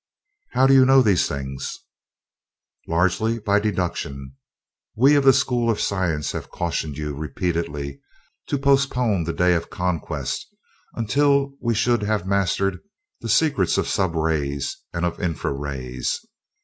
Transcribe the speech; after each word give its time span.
"How 0.53 0.65
do 0.65 0.73
you 0.73 0.83
know 0.83 1.03
these 1.03 1.27
things?" 1.27 1.77
"Largely 2.87 3.37
by 3.37 3.59
deduction. 3.59 4.33
We 4.95 5.13
of 5.13 5.23
the 5.23 5.31
school 5.31 5.69
of 5.69 5.79
science 5.79 6.31
have 6.31 6.49
cautioned 6.49 6.97
you 6.97 7.15
repeatedly 7.15 8.01
to 8.47 8.57
postpone 8.57 9.25
the 9.25 9.31
Day 9.33 9.53
of 9.53 9.69
Conquest 9.69 10.47
until 10.95 11.53
we 11.61 11.75
should 11.75 12.01
have 12.01 12.25
mastered 12.25 12.79
the 13.19 13.29
secrets 13.29 13.77
of 13.77 13.87
sub 13.87 14.15
rays 14.15 14.75
and 14.91 15.05
of 15.05 15.21
infra 15.21 15.53
rays. 15.53 16.19